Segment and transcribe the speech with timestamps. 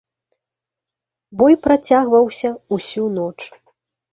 [1.41, 3.37] Бой працягваўся ўсю ноч.